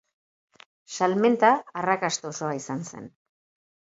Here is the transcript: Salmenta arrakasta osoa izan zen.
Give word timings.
Salmenta 0.95 1.51
arrakasta 1.81 2.29
osoa 2.31 2.57
izan 2.61 2.83
zen. 2.93 3.05